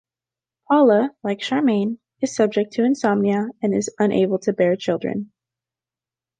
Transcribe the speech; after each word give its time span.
Paula, 0.67 1.15
like 1.21 1.37
Charmian, 1.41 1.99
is 2.23 2.35
subject 2.35 2.73
to 2.73 2.83
insomnia 2.83 3.49
and 3.61 3.71
is 3.75 3.93
unable 3.99 4.39
to 4.39 4.51
bear 4.51 4.75
children. 4.75 5.31